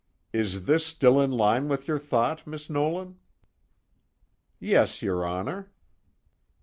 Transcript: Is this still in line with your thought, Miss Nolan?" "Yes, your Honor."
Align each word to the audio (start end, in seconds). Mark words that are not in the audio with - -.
Is 0.33 0.65
this 0.65 0.83
still 0.83 1.21
in 1.21 1.31
line 1.31 1.67
with 1.67 1.87
your 1.87 1.99
thought, 1.99 2.47
Miss 2.47 2.71
Nolan?" 2.71 3.19
"Yes, 4.59 5.03
your 5.03 5.23
Honor." 5.23 5.69